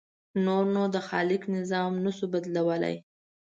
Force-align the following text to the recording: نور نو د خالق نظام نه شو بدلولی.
نور 0.45 0.63
نو 0.73 0.83
د 0.95 0.97
خالق 1.07 1.41
نظام 1.55 1.93
نه 2.05 2.11
شو 2.17 2.25
بدلولی. 2.33 2.95